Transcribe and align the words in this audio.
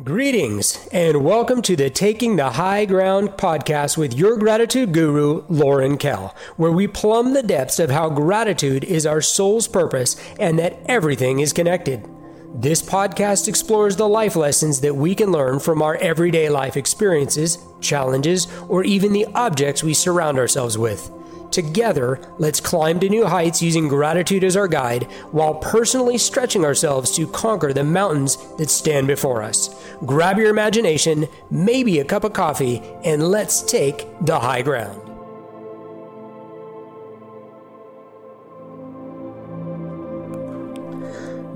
Greetings 0.00 0.88
and 0.90 1.22
welcome 1.22 1.60
to 1.60 1.76
the 1.76 1.90
Taking 1.90 2.36
the 2.36 2.52
High 2.52 2.86
Ground 2.86 3.32
podcast 3.32 3.98
with 3.98 4.14
your 4.14 4.38
gratitude 4.38 4.94
guru, 4.94 5.44
Loren 5.50 5.98
Kell, 5.98 6.34
where 6.56 6.72
we 6.72 6.88
plumb 6.88 7.34
the 7.34 7.42
depths 7.42 7.78
of 7.78 7.90
how 7.90 8.08
gratitude 8.08 8.84
is 8.84 9.04
our 9.04 9.20
soul's 9.20 9.68
purpose 9.68 10.16
and 10.40 10.58
that 10.58 10.80
everything 10.86 11.40
is 11.40 11.52
connected. 11.52 12.08
This 12.54 12.80
podcast 12.80 13.48
explores 13.48 13.96
the 13.96 14.08
life 14.08 14.34
lessons 14.34 14.80
that 14.80 14.96
we 14.96 15.14
can 15.14 15.30
learn 15.30 15.60
from 15.60 15.82
our 15.82 15.96
everyday 15.96 16.48
life 16.48 16.78
experiences, 16.78 17.58
challenges, 17.82 18.48
or 18.70 18.84
even 18.84 19.12
the 19.12 19.26
objects 19.34 19.84
we 19.84 19.92
surround 19.92 20.38
ourselves 20.38 20.78
with. 20.78 21.10
Together, 21.52 22.18
let's 22.38 22.60
climb 22.60 22.98
to 22.98 23.10
new 23.10 23.26
heights 23.26 23.60
using 23.60 23.86
gratitude 23.86 24.42
as 24.42 24.56
our 24.56 24.66
guide 24.66 25.04
while 25.32 25.54
personally 25.56 26.16
stretching 26.16 26.64
ourselves 26.64 27.14
to 27.14 27.26
conquer 27.26 27.74
the 27.74 27.84
mountains 27.84 28.38
that 28.56 28.70
stand 28.70 29.06
before 29.06 29.42
us. 29.42 29.68
Grab 30.06 30.38
your 30.38 30.48
imagination, 30.48 31.28
maybe 31.50 31.98
a 31.98 32.04
cup 32.04 32.24
of 32.24 32.32
coffee, 32.32 32.80
and 33.04 33.28
let's 33.28 33.60
take 33.62 34.06
the 34.22 34.40
high 34.40 34.62
ground. 34.62 34.98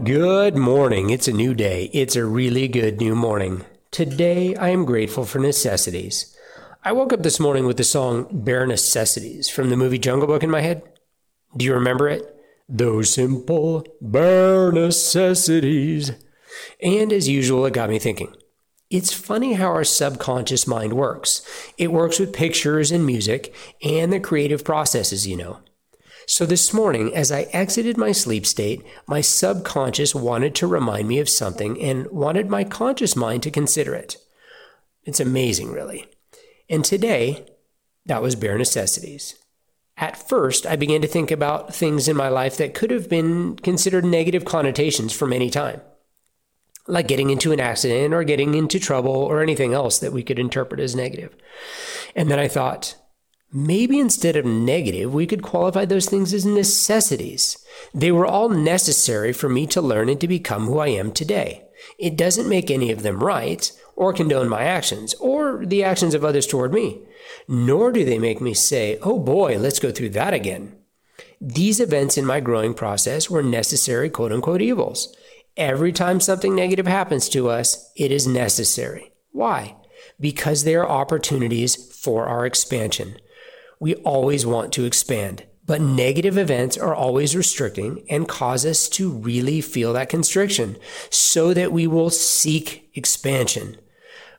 Good 0.04 0.56
morning. 0.56 1.08
It's 1.08 1.26
a 1.26 1.32
new 1.32 1.54
day. 1.54 1.88
It's 1.94 2.16
a 2.16 2.24
really 2.26 2.68
good 2.68 3.00
new 3.00 3.14
morning. 3.16 3.64
Today, 3.90 4.54
I 4.56 4.68
am 4.68 4.84
grateful 4.84 5.24
for 5.24 5.38
necessities. 5.38 6.35
I 6.86 6.92
woke 6.92 7.12
up 7.12 7.24
this 7.24 7.40
morning 7.40 7.66
with 7.66 7.78
the 7.78 7.82
song 7.82 8.28
Bare 8.30 8.64
Necessities 8.64 9.48
from 9.48 9.70
the 9.70 9.76
movie 9.76 9.98
Jungle 9.98 10.28
Book 10.28 10.44
in 10.44 10.52
my 10.52 10.60
head. 10.60 10.84
Do 11.56 11.64
you 11.64 11.74
remember 11.74 12.08
it? 12.08 12.32
Those 12.68 13.12
simple, 13.12 13.84
bare 14.00 14.70
necessities. 14.70 16.12
And 16.80 17.12
as 17.12 17.28
usual, 17.28 17.66
it 17.66 17.72
got 17.72 17.90
me 17.90 17.98
thinking. 17.98 18.32
It's 18.88 19.12
funny 19.12 19.54
how 19.54 19.66
our 19.66 19.82
subconscious 19.82 20.68
mind 20.68 20.92
works. 20.92 21.44
It 21.76 21.90
works 21.90 22.20
with 22.20 22.32
pictures 22.32 22.92
and 22.92 23.04
music 23.04 23.52
and 23.82 24.12
the 24.12 24.20
creative 24.20 24.62
processes, 24.62 25.26
you 25.26 25.36
know. 25.36 25.58
So 26.28 26.46
this 26.46 26.72
morning, 26.72 27.12
as 27.16 27.32
I 27.32 27.48
exited 27.52 27.98
my 27.98 28.12
sleep 28.12 28.46
state, 28.46 28.86
my 29.08 29.22
subconscious 29.22 30.14
wanted 30.14 30.54
to 30.54 30.68
remind 30.68 31.08
me 31.08 31.18
of 31.18 31.28
something 31.28 31.82
and 31.82 32.08
wanted 32.12 32.48
my 32.48 32.62
conscious 32.62 33.16
mind 33.16 33.42
to 33.42 33.50
consider 33.50 33.96
it. 33.96 34.18
It's 35.02 35.18
amazing, 35.18 35.72
really. 35.72 36.06
And 36.68 36.84
today, 36.84 37.46
that 38.06 38.22
was 38.22 38.34
bare 38.34 38.58
necessities. 38.58 39.36
At 39.96 40.28
first, 40.28 40.66
I 40.66 40.76
began 40.76 41.00
to 41.02 41.08
think 41.08 41.30
about 41.30 41.74
things 41.74 42.06
in 42.06 42.16
my 42.16 42.28
life 42.28 42.56
that 42.58 42.74
could 42.74 42.90
have 42.90 43.08
been 43.08 43.56
considered 43.56 44.04
negative 44.04 44.44
connotations 44.44 45.12
for 45.12 45.32
any 45.32 45.48
time, 45.48 45.80
like 46.86 47.08
getting 47.08 47.30
into 47.30 47.52
an 47.52 47.60
accident 47.60 48.12
or 48.12 48.22
getting 48.22 48.54
into 48.54 48.78
trouble 48.78 49.16
or 49.16 49.40
anything 49.40 49.72
else 49.72 49.98
that 49.98 50.12
we 50.12 50.22
could 50.22 50.38
interpret 50.38 50.80
as 50.80 50.94
negative. 50.94 51.34
And 52.14 52.30
then 52.30 52.38
I 52.38 52.48
thought, 52.48 52.94
maybe 53.56 53.98
instead 53.98 54.36
of 54.36 54.44
negative, 54.44 55.14
we 55.14 55.26
could 55.26 55.42
qualify 55.42 55.86
those 55.86 56.06
things 56.06 56.34
as 56.34 56.44
necessities. 56.44 57.64
They 57.94 58.12
were 58.12 58.26
all 58.26 58.50
necessary 58.50 59.32
for 59.32 59.48
me 59.48 59.66
to 59.68 59.80
learn 59.80 60.10
and 60.10 60.20
to 60.20 60.28
become 60.28 60.66
who 60.66 60.78
I 60.78 60.88
am 60.88 61.10
today. 61.10 61.62
It 61.98 62.16
doesn't 62.16 62.48
make 62.48 62.70
any 62.70 62.90
of 62.92 63.02
them 63.02 63.24
right 63.24 63.72
or 63.94 64.12
condone 64.12 64.50
my 64.50 64.64
actions 64.64 65.14
or 65.14 65.64
the 65.64 65.82
actions 65.82 66.14
of 66.14 66.22
others 66.22 66.46
toward 66.46 66.74
me, 66.74 67.00
nor 67.48 67.92
do 67.92 68.04
they 68.04 68.18
make 68.18 68.42
me 68.42 68.52
say, 68.52 68.98
oh 69.02 69.18
boy, 69.18 69.58
let's 69.58 69.78
go 69.78 69.90
through 69.90 70.10
that 70.10 70.34
again. 70.34 70.76
These 71.40 71.80
events 71.80 72.18
in 72.18 72.26
my 72.26 72.40
growing 72.40 72.74
process 72.74 73.30
were 73.30 73.42
necessary 73.42 74.10
quote 74.10 74.32
unquote 74.32 74.60
evils. 74.60 75.16
Every 75.56 75.92
time 75.92 76.20
something 76.20 76.54
negative 76.54 76.86
happens 76.86 77.30
to 77.30 77.48
us, 77.48 77.90
it 77.96 78.12
is 78.12 78.26
necessary. 78.26 79.12
Why? 79.32 79.76
Because 80.20 80.64
they 80.64 80.74
are 80.74 80.86
opportunities 80.86 81.74
for 81.96 82.26
our 82.26 82.44
expansion. 82.44 83.16
We 83.80 83.94
always 83.96 84.46
want 84.46 84.72
to 84.74 84.84
expand. 84.84 85.44
But 85.66 85.80
negative 85.80 86.38
events 86.38 86.78
are 86.78 86.94
always 86.94 87.34
restricting 87.34 88.04
and 88.08 88.28
cause 88.28 88.64
us 88.64 88.88
to 88.90 89.10
really 89.10 89.60
feel 89.60 89.92
that 89.94 90.08
constriction 90.08 90.76
so 91.10 91.52
that 91.54 91.72
we 91.72 91.88
will 91.88 92.10
seek 92.10 92.88
expansion. 92.94 93.76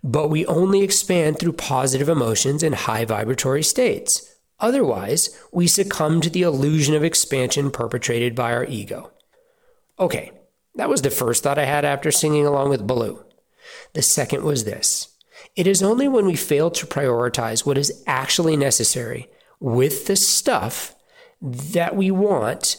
But 0.04 0.30
we 0.30 0.46
only 0.46 0.84
expand 0.84 1.38
through 1.38 1.54
positive 1.54 2.08
emotions 2.08 2.64
and 2.64 2.74
high 2.74 3.04
vibratory 3.04 3.64
states. 3.64 4.38
Otherwise, 4.60 5.38
we 5.52 5.68
succumb 5.68 6.22
to 6.22 6.30
the 6.30 6.44
illusion 6.44 6.96
of 6.96 7.04
expansion 7.04 7.72
perpetrated 7.72 8.34
by 8.34 8.54
our 8.54 8.64
ego. 8.66 9.12
Okay, 10.00 10.32
that 10.76 10.90
was 10.90 11.02
the 11.02 11.12
first 11.12 11.44
thought 11.44 11.60
I 11.60 11.66
had 11.66 11.84
after 11.84 12.10
singing 12.12 12.46
along 12.46 12.70
with 12.70 12.88
Baloo. 12.88 13.26
The 13.94 14.02
second 14.02 14.44
was 14.44 14.64
this 14.64 15.17
it 15.56 15.68
is 15.68 15.82
only 15.82 16.08
when 16.08 16.26
we 16.26 16.36
fail 16.36 16.70
to 16.72 16.86
prioritize 16.86 17.66
what 17.66 17.78
is 17.78 18.04
actually 18.06 18.58
necessary 18.58 19.30
with 19.60 20.08
the 20.08 20.16
stuff 20.16 20.96
that 21.42 21.96
we 21.96 22.12
want, 22.12 22.78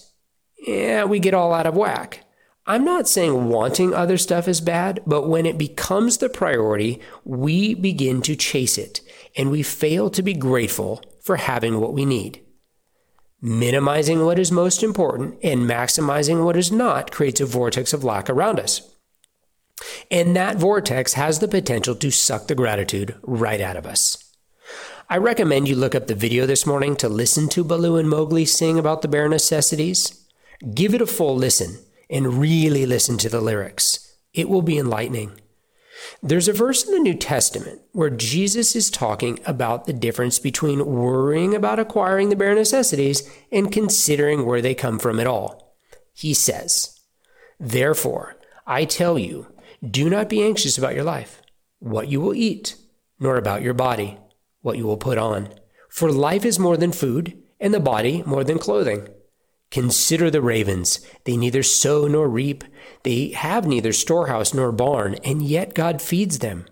yeah, 0.67 1.05
we 1.05 1.19
get 1.19 1.35
all 1.35 1.53
out 1.53 1.67
of 1.67 1.75
whack. 1.77 2.25
I'm 2.67 2.85
not 2.85 3.09
saying 3.09 3.49
wanting 3.49 3.95
other 3.95 4.19
stuff 4.19 4.47
is 4.47 4.61
bad, 4.61 5.01
but 5.07 5.27
when 5.27 5.47
it 5.47 5.57
becomes 5.57 6.19
the 6.19 6.29
priority, 6.29 7.01
we 7.25 7.75
begin 7.75 8.21
to 8.23 8.37
chase 8.37 8.77
it 8.77 9.01
and 9.37 9.51
we 9.51 9.63
fail 9.63 10.11
to 10.11 10.23
be 10.23 10.35
grateful 10.35 11.03
for 11.23 11.37
having 11.37 11.81
what 11.81 11.95
we 11.95 12.05
need. 12.05 12.43
Minimizing 13.41 14.25
what 14.25 14.39
is 14.39 14.53
most 14.53 14.83
important 14.83 15.39
and 15.43 15.63
maximizing 15.63 16.45
what 16.45 16.57
is 16.57 16.73
not 16.73 17.11
creates 17.11 17.41
a 17.41 17.47
vortex 17.47 17.93
of 17.93 18.05
lack 18.05 18.29
around 18.29 18.59
us. 18.61 18.88
And 20.11 20.35
that 20.37 20.57
vortex 20.57 21.15
has 21.15 21.39
the 21.39 21.49
potential 21.49 21.95
to 21.97 22.11
suck 22.11 22.47
the 22.47 22.55
gratitude 22.55 23.17
right 23.23 23.61
out 23.61 23.77
of 23.77 23.87
us. 23.87 24.25
I 25.11 25.17
recommend 25.17 25.69
you 25.69 25.77
look 25.77 25.95
up 25.95 26.07
the 26.07 26.15
video 26.15 26.45
this 26.45 26.67
morning 26.67 26.95
to 26.97 27.09
listen 27.09 27.49
to 27.51 27.65
Baloo 27.65 27.97
and 27.97 28.11
Mowgli 28.11 28.45
sing 28.45 28.79
about 28.79 29.03
the 29.03 29.09
bare 29.09 29.29
necessities. 29.29 30.27
Give 30.75 30.95
it 30.95 31.01
a 31.01 31.07
full 31.07 31.37
listen 31.37 31.79
and 32.11 32.35
really 32.35 32.85
listen 32.85 33.17
to 33.19 33.29
the 33.29 33.41
lyrics. 33.41 34.17
It 34.35 34.49
will 34.49 34.63
be 34.63 34.79
enlightening. 34.79 35.33
There's 36.23 36.49
a 36.49 36.53
verse 36.53 36.87
in 36.87 36.93
the 36.93 37.01
New 37.01 37.15
Testament 37.15 37.81
where 37.93 38.11
Jesus 38.11 38.77
is 38.77 38.91
talking 38.91 39.41
about 39.47 39.87
the 39.87 39.93
difference 39.93 40.39
between 40.39 40.87
worrying 40.87 41.55
about 41.55 41.79
acquiring 41.79 42.29
the 42.29 42.37
bare 42.37 42.55
necessities 42.55 43.29
and 43.51 43.73
considering 43.73 44.45
where 44.45 44.61
they 44.61 44.75
come 44.75 44.99
from 44.99 45.19
at 45.21 45.27
all. 45.27 45.77
He 46.13 46.35
says, 46.35 47.01
Therefore, 47.59 48.37
I 48.67 48.85
tell 48.85 49.19
you, 49.19 49.47
do 49.87 50.09
not 50.09 50.29
be 50.29 50.43
anxious 50.43 50.79
about 50.79 50.95
your 50.95 51.05
life, 51.05 51.43
what 51.79 52.09
you 52.09 52.21
will 52.21 52.35
eat, 52.35 52.77
nor 53.19 53.37
about 53.37 53.63
your 53.63 53.75
body 53.75 54.19
what 54.63 54.77
you 54.77 54.87
will 54.87 54.97
put 54.97 55.19
on. 55.19 55.49
For 55.89 56.13
life 56.13 56.45
is 56.45 56.59
more 56.59 56.77
than 56.77 56.93
food, 56.93 57.41
and 57.61 57.73
the 57.73 57.81
body 57.81 58.23
more 58.27 58.45
than 58.45 58.59
clothing. 58.59 59.09
Consider 59.71 60.31
the 60.31 60.43
ravens. 60.43 61.01
They 61.25 61.37
neither 61.37 61.63
sow 61.63 62.07
nor 62.07 62.29
reap. 62.29 62.65
They 63.03 63.31
have 63.31 63.67
neither 63.67 63.93
storehouse 63.93 64.55
nor 64.55 64.73
barn, 64.73 65.17
and 65.25 65.43
yet 65.43 65.75
God 65.75 66.01
feeds 66.01 66.39
them. 66.39 66.67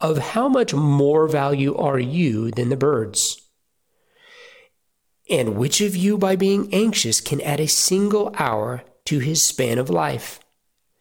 Of 0.00 0.18
how 0.18 0.48
much 0.48 0.72
more 0.72 1.28
value 1.28 1.76
are 1.76 1.98
you 1.98 2.50
than 2.50 2.68
the 2.70 2.76
birds? 2.76 3.42
And 5.28 5.56
which 5.56 5.80
of 5.80 5.94
you, 5.94 6.18
by 6.18 6.36
being 6.36 6.72
anxious, 6.72 7.20
can 7.20 7.40
add 7.40 7.60
a 7.60 7.68
single 7.68 8.34
hour 8.38 8.82
to 9.04 9.18
his 9.18 9.42
span 9.42 9.78
of 9.78 9.90
life? 9.90 10.40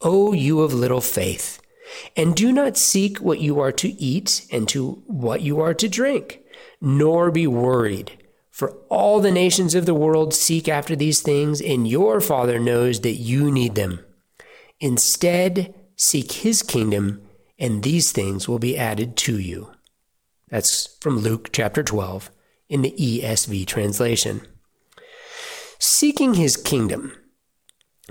O 0.00 0.32
you 0.32 0.60
of 0.60 0.72
little 0.72 1.00
faith? 1.00 1.60
And 2.16 2.34
do 2.34 2.52
not 2.52 2.76
seek 2.76 3.18
what 3.18 3.40
you 3.40 3.60
are 3.60 3.72
to 3.72 3.88
eat 4.00 4.46
and 4.52 4.68
to 4.68 5.02
what 5.06 5.40
you 5.40 5.60
are 5.60 5.74
to 5.74 5.88
drink, 5.88 6.40
nor 6.80 7.30
be 7.30 7.46
worried. 7.46 8.22
For 8.50 8.72
all 8.88 9.20
the 9.20 9.30
nations 9.30 9.74
of 9.74 9.86
the 9.86 9.94
world 9.94 10.34
seek 10.34 10.68
after 10.68 10.96
these 10.96 11.22
things, 11.22 11.60
and 11.60 11.88
your 11.88 12.20
Father 12.20 12.58
knows 12.58 13.00
that 13.00 13.14
you 13.14 13.50
need 13.50 13.74
them. 13.74 14.00
Instead, 14.80 15.74
seek 15.96 16.32
his 16.32 16.62
kingdom, 16.62 17.22
and 17.58 17.82
these 17.82 18.12
things 18.12 18.48
will 18.48 18.58
be 18.58 18.76
added 18.76 19.16
to 19.18 19.38
you. 19.38 19.72
That's 20.48 20.96
from 21.00 21.18
Luke 21.18 21.50
chapter 21.52 21.82
12 21.82 22.30
in 22.68 22.82
the 22.82 22.94
ESV 22.98 23.66
translation. 23.66 24.46
Seeking 25.78 26.34
his 26.34 26.56
kingdom. 26.56 27.16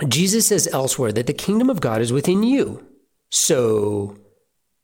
Jesus 0.08 0.48
says 0.48 0.68
elsewhere 0.72 1.12
that 1.12 1.28
the 1.28 1.34
kingdom 1.34 1.70
of 1.70 1.82
God 1.82 2.02
is 2.02 2.14
within 2.14 2.44
you. 2.44 2.86
So, 3.30 4.18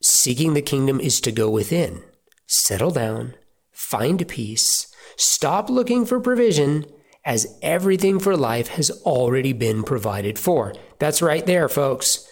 Seeking 0.06 0.54
the 0.54 0.62
kingdom 0.62 1.00
is 1.00 1.22
to 1.22 1.32
go 1.32 1.50
within, 1.50 2.04
settle 2.46 2.92
down, 2.92 3.36
find 3.72 4.28
peace, 4.28 4.94
stop 5.16 5.70
looking 5.70 6.06
for 6.06 6.20
provision, 6.20 6.86
as 7.24 7.58
everything 7.62 8.20
for 8.20 8.36
life 8.36 8.68
has 8.68 8.92
already 9.06 9.54
been 9.54 9.82
provided 9.82 10.38
for. 10.38 10.74
That's 11.00 11.22
right 11.22 11.46
there, 11.46 11.70
folks, 11.70 12.28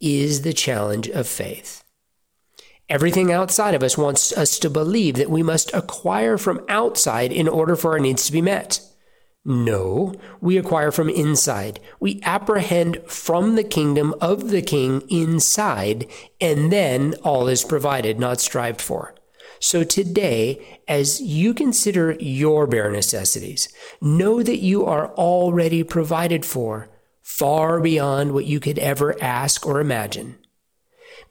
is 0.00 0.42
the 0.42 0.52
challenge 0.52 1.08
of 1.10 1.28
faith. 1.28 1.84
Everything 2.88 3.30
outside 3.30 3.76
of 3.76 3.84
us 3.84 3.96
wants 3.96 4.36
us 4.36 4.58
to 4.58 4.68
believe 4.68 5.14
that 5.14 5.30
we 5.30 5.44
must 5.44 5.72
acquire 5.72 6.36
from 6.36 6.64
outside 6.68 7.30
in 7.30 7.46
order 7.46 7.76
for 7.76 7.92
our 7.92 8.00
needs 8.00 8.26
to 8.26 8.32
be 8.32 8.42
met. 8.42 8.80
No, 9.44 10.14
we 10.40 10.56
acquire 10.56 10.92
from 10.92 11.08
inside. 11.08 11.80
We 11.98 12.20
apprehend 12.22 12.98
from 13.06 13.56
the 13.56 13.64
kingdom 13.64 14.14
of 14.20 14.50
the 14.50 14.62
king 14.62 15.02
inside, 15.08 16.06
and 16.40 16.70
then 16.70 17.14
all 17.24 17.48
is 17.48 17.64
provided, 17.64 18.20
not 18.20 18.40
strived 18.40 18.80
for. 18.80 19.16
So 19.58 19.82
today, 19.82 20.80
as 20.86 21.20
you 21.20 21.54
consider 21.54 22.12
your 22.20 22.68
bare 22.68 22.90
necessities, 22.90 23.68
know 24.00 24.44
that 24.44 24.58
you 24.58 24.86
are 24.86 25.12
already 25.14 25.82
provided 25.82 26.44
for, 26.44 26.88
far 27.20 27.80
beyond 27.80 28.32
what 28.32 28.44
you 28.44 28.60
could 28.60 28.78
ever 28.78 29.20
ask 29.20 29.66
or 29.66 29.80
imagine. 29.80 30.38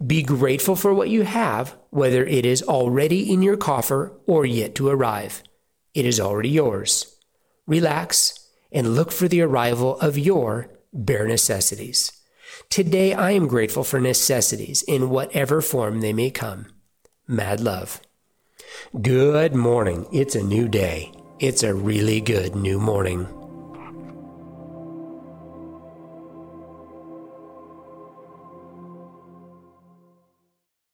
Be 0.06 0.22
grateful 0.22 0.76
for 0.76 0.94
what 0.94 1.10
you 1.10 1.22
have, 1.22 1.78
whether 1.92 2.26
it 2.26 2.46
is 2.46 2.62
already 2.64 3.32
in 3.32 3.42
your 3.42 3.58
coffer 3.58 4.12
or 4.26 4.46
yet 4.46 4.76
to 4.76 4.90
arrive. 4.90 5.44
It 5.94 6.06
is 6.06 6.20
already 6.20 6.50
yours 6.50 7.21
relax, 7.68 8.48
and 8.72 8.96
look 8.96 9.12
for 9.12 9.28
the 9.28 9.42
arrival 9.42 10.00
of 10.00 10.18
your 10.18 10.70
bare 10.94 11.28
necessities. 11.28 12.12
Today, 12.70 13.14
I 13.14 13.32
am 13.32 13.48
grateful 13.48 13.84
for 13.84 14.00
necessities 14.00 14.82
in 14.84 15.10
whatever 15.10 15.62
form 15.62 16.02
they 16.02 16.14
may 16.14 16.32
come. 16.32 16.68
Mad 17.28 17.60
love. 17.60 18.02
Good 19.02 19.56
morning. 19.56 20.08
It's 20.12 20.36
a 20.36 20.44
new 20.44 20.68
day. 20.68 21.12
It's 21.40 21.64
a 21.64 21.74
really 21.74 22.22
good 22.22 22.56
new 22.56 22.80
morning. 22.80 23.41